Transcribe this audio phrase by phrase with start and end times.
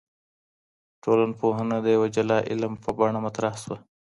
[1.03, 3.77] ټولنپوهنه د يو جلا علم په بڼه مطرح سوه.